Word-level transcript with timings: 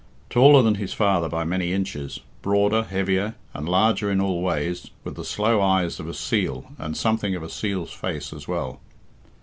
Taller 0.31 0.63
than 0.63 0.73
his 0.81 0.95
father 0.95 1.29
by 1.29 1.43
many 1.43 1.71
inches, 1.73 2.21
broader, 2.41 2.81
heavier, 2.85 3.35
and 3.53 3.69
larger 3.69 4.09
in 4.09 4.19
all 4.19 4.41
ways, 4.41 4.89
with 5.03 5.13
the 5.13 5.23
slow 5.23 5.61
eyes 5.61 5.99
of 5.99 6.07
a 6.07 6.13
seal 6.15 6.65
and 6.79 6.97
something 6.97 7.35
of 7.35 7.43
a 7.43 7.49
seal's 7.51 7.91
face 7.93 8.33
as 8.33 8.47
well. 8.47 8.79